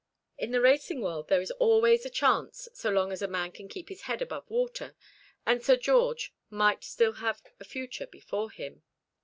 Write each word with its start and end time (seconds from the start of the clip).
In 0.35 0.49
the 0.49 0.61
racing 0.61 1.01
world 1.01 1.27
there 1.27 1.41
is 1.43 1.51
always 1.51 2.07
a 2.07 2.09
chance 2.09 2.67
so 2.73 2.89
long 2.89 3.11
as 3.11 3.21
a 3.21 3.27
man 3.27 3.51
can 3.51 3.67
keep 3.67 3.87
his 3.87 4.01
head 4.09 4.19
above 4.19 4.49
water; 4.49 4.95
and 5.45 5.63
Sir 5.63 5.75
George 5.75 6.33
might 6.49 6.83
still 6.83 7.13
have 7.13 7.43
a 7.59 7.63
future 7.63 8.07
before 8.07 8.49
him. 8.49 8.81